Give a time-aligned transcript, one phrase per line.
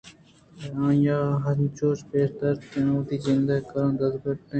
[0.83, 4.47] آئی ءَانچوش پیش داشت کہ آ وتی جند ءِ کاراں دزگٹّ اِنت